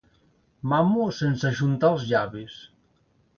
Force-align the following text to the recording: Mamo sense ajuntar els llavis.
Mamo 0.71 1.05
sense 1.17 1.47
ajuntar 1.51 1.93
els 1.97 2.07
llavis. 2.13 2.57